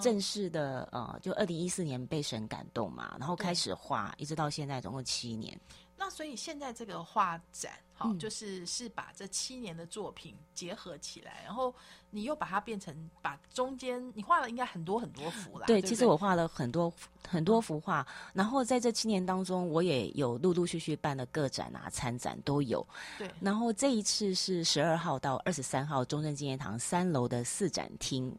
[0.00, 5.58] 正式的呃，就二零一四年被神感动嘛，然后开始画，一直到现在总共七年。
[5.96, 11.74] 那所以现在这个画展，好，就是是把这七年的作品结合起来，然后
[12.10, 15.64] 你又把它变成把中间你画了应该很多很多幅啦。
[15.66, 16.92] 对，其实我画了很多
[17.26, 22.86] 很多幅画，然后在这七年当中，我也有陆陆续续办了个展啊、参展都有。
[23.16, 28.30] 对，然后这一次是十二号到二十三号中正纪念堂三楼的四展厅，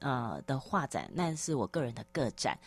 [0.00, 2.58] 呃的画展，那是我个人的个展，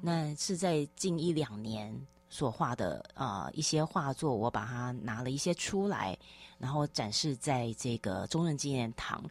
[0.00, 1.92] 那是在近一两年。
[2.30, 6.16] 所画的呃一些画作，我把它拿了一些出来，
[6.58, 9.22] 然后展示在这个中正纪念堂。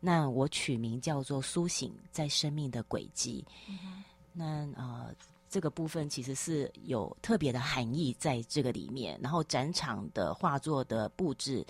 [0.00, 3.44] 那我取名叫做“苏醒在生命的轨迹”。
[4.34, 5.14] 那呃
[5.48, 9.18] 这个部分其实是有特别的含义在这个里面。
[9.22, 11.66] 然后展场的画作的布置，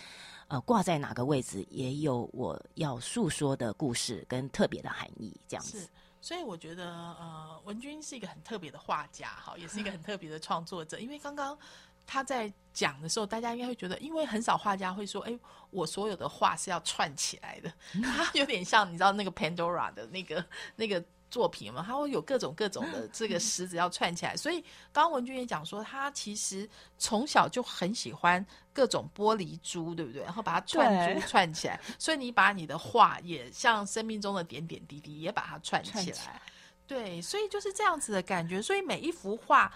[0.49, 5.89] 呃挂在哪个位置，也有我要诉说的故事跟特别的含义，这样子。
[6.21, 10.99] 所以我觉得，呃，文君是一个很特别的画家，哈，也是一个很特别的创作者。
[10.99, 11.59] 因为刚刚
[12.07, 15.39] 他在讲的时候，大家应该会觉得，因为很少画家会说，哎，
[15.71, 20.45] 我所有的画是要串起来的， 他有点像你知道那个 Pandora 的那个
[20.77, 21.03] 那个。
[21.31, 24.61] 作品嘛，它会有各种各种的这个石子要串起来，所以
[24.93, 30.22] 刚刚文君也讲说，他其实从小就很喜欢各种玻璃珠，对不对？
[30.22, 36.41] 然后把它串珠串起来，所以你把你的画也像生命中的点点滴滴，也把它串起来。
[36.87, 38.62] 对，所以就是这样子的感觉。
[38.62, 39.70] 所以每一幅画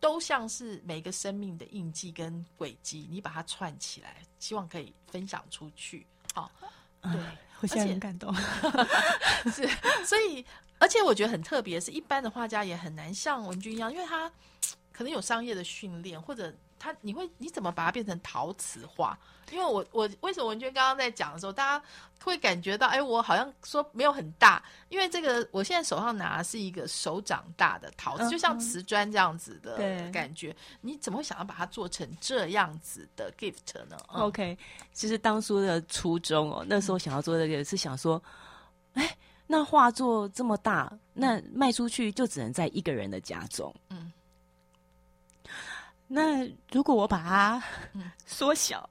[0.00, 6.04] 都像是每个生命的印记跟轨迹，你把它串起来，希望可以分享出去。
[6.34, 6.50] 好，
[7.00, 7.12] 对，
[7.60, 8.34] 我现在很感动，
[9.54, 9.68] 是，
[10.04, 10.44] 所以。
[10.78, 14.30] 而且我觉得很特别，是一般的画家也很难像文君一样，因为他
[14.92, 19.18] 可能有商业的训练，或者他你会你怎么把它变成陶瓷画？
[19.52, 21.84] 因为我我为什么文君刚刚在讲的时候，大家
[22.24, 29.76] 会感觉到，哎，我好像说没有很大，因为这个我现在手上拿的是一个手掌大的陶瓷，就像瓷砖这样子的
[30.10, 34.58] 感觉，你怎么会想要把它做成这样子的 gift 呢？OK，
[34.92, 38.32] 其实当初的初衷哦，那时候想要做这个是想说，哎。
[39.46, 43.74] 那画作这么大，那卖出去就只能在一个人的家中。
[43.90, 44.12] 嗯，
[46.08, 47.62] 那如果我把它
[48.24, 48.88] 缩小，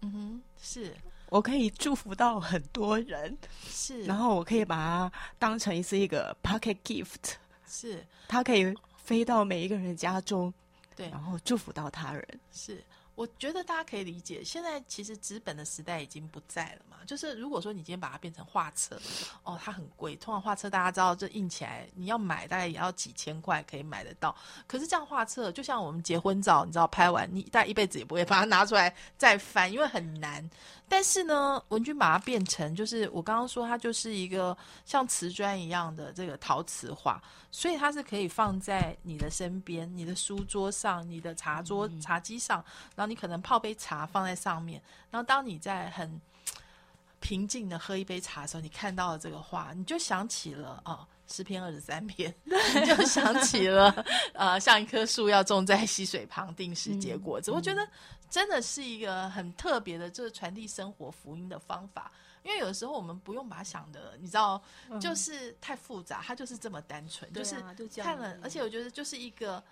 [0.00, 0.94] 嗯哼，是。
[1.30, 3.36] 我可以祝福到很多人，
[3.66, 7.34] 是，然后我可以把它当成是一个 pocket gift，
[7.66, 10.50] 是，它可以飞到每一个人家中，
[10.96, 12.82] 对，然后祝福到他人，是。
[13.18, 16.98] 我觉得大家可以理解，现在其实纸本的时代已经不在了嘛。
[17.04, 18.96] 就是如果说你今天把它变成画册，
[19.42, 20.14] 哦，它很贵。
[20.14, 24.32] 通常画册大家知道，这印起来你要买大概也要几千块可以买得到。
[24.68, 30.48] 可是这样画册，就像我们结婚照，你知道拍完你大概一辈子也不会把它拿出来再翻，因为很难。
[30.88, 42.64] 但是呢，文君把它变成，就是我刚刚说它就是一个像瓷砖一样的这个陶瓷画，所以它是可以放在你的身边、你的书桌上、你的茶桌、茶几上，
[42.96, 44.80] 然后你可能泡杯茶放在上面，
[45.10, 46.20] 然后当你在很
[47.20, 51.06] 平静的喝一杯茶的时候，你看到了这个画，你就想起了啊。
[51.28, 52.34] 诗篇二十三篇，
[52.86, 57.50] 就想起了，呃，像一棵树要种在溪水旁，定时结果子。
[57.50, 57.86] 我觉得
[58.30, 62.10] 真的是一个很特别的，就是传递生活福音的方法。
[62.42, 64.62] 因为有的时候我们不用把它想的，你知道，
[65.00, 67.56] 就是太复杂，它就是这么单纯，就是
[68.00, 69.62] 看了，而且我觉得就是一个。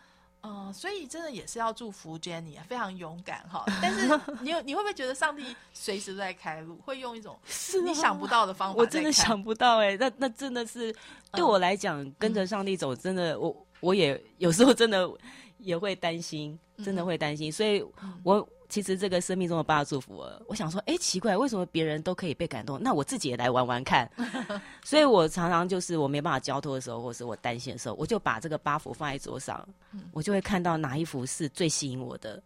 [0.47, 3.64] 嗯，所以真的也是要祝福 Jenny 啊，非常勇敢哈。
[3.82, 4.09] 但是
[4.40, 7.36] 你你会不会觉得上帝随时都在开路，会用一种
[7.84, 8.78] 你想不到的方法？
[8.78, 10.94] 我真的想不到哎，那那真的是
[11.32, 15.11] 对我来讲，跟着上帝走，真的我我也有时候真的
[15.59, 17.51] 也会担心，真的会担心。
[17.51, 17.84] 所以
[18.22, 24.10] 我其实这个生命中的八祝福，我想说，哎，奇怪，为什么别人都可以被感动，那我自己也来玩玩看。
[24.84, 29.66] 所以我常常就是我没办法交托的时候，或是我担心的时候，我就把这个八幅放在桌上，
[30.12, 32.42] 我就会看到哪一幅是最吸引我的。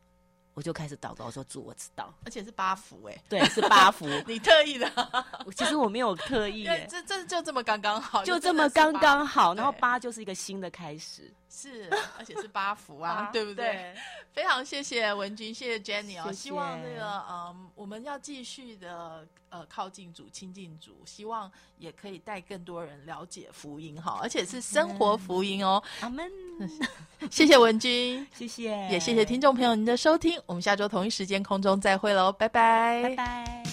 [0.55, 4.91] 我就开始祷告说：“主，我知道，而且是八幅哎，对，是八幅， 你特意的。
[5.57, 9.55] 其实我没有特意，这这就这么刚刚好，就这么刚刚好。
[9.55, 13.93] 然后八就是一个新的开始，是，而且是八福啊，对不对？
[14.33, 16.33] 非常谢谢文君，谢谢 Jenny 哦。
[16.33, 25.83] 希望那个嗯，我们要继续的呃靠近主、亲近主，希望也可以带更多人了解福音哈，而且是生活福音哦。
[26.01, 26.31] 阿门。
[27.31, 30.41] 谢谢文君，谢谢，也谢谢听众朋友您的收听。
[30.47, 33.71] 我们下周同一时间空中再会喽，拜拜，拜拜。